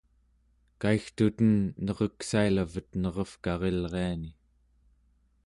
kaigtuten 0.83 1.51
nereksailavet 1.85 2.89
nerevkarilriani 3.03 4.31